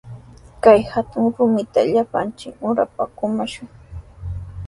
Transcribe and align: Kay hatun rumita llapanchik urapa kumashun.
Kay 0.63 0.81
hatun 0.93 1.25
rumita 1.35 1.81
llapanchik 1.93 2.55
urapa 2.69 3.03
kumashun. 3.17 3.67